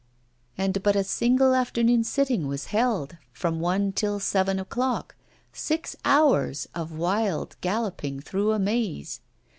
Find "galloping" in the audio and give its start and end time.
7.61-8.19